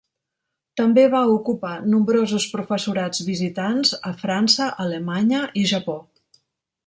També 0.79 1.01
va 1.15 1.19
ocupar 1.33 1.73
nombrosos 1.95 2.47
professorats 2.55 3.21
visitants 3.27 3.93
a 4.13 4.13
França, 4.23 4.71
Alemanya 4.87 5.43
i 5.65 5.69
Japó. 5.73 5.99